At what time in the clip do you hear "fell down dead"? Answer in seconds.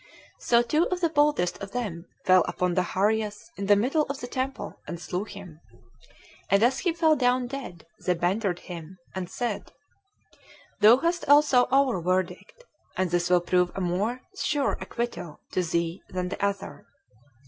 6.91-7.85